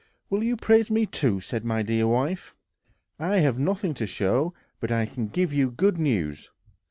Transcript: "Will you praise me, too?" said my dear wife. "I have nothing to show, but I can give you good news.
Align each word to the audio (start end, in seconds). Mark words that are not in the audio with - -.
"Will 0.31 0.43
you 0.43 0.55
praise 0.57 0.89
me, 0.89 1.05
too?" 1.05 1.39
said 1.39 1.63
my 1.63 1.83
dear 1.83 2.07
wife. 2.07 2.55
"I 3.19 3.35
have 3.41 3.59
nothing 3.59 3.93
to 3.93 4.07
show, 4.07 4.51
but 4.79 4.91
I 4.91 5.05
can 5.05 5.27
give 5.27 5.53
you 5.53 5.69
good 5.69 5.99
news. 5.99 6.49